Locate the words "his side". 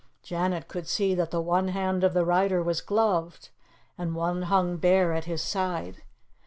5.25-6.01